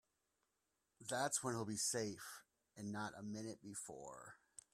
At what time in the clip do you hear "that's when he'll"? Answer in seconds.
1.07-1.63